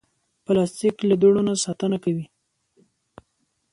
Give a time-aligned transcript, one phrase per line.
[0.45, 2.25] پلاستيک له دوړو نه ساتنه کوي.